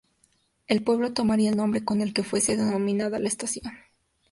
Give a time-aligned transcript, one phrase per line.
[0.65, 3.71] El pueblo tomaría el nombre con el que fuese denominada la estación.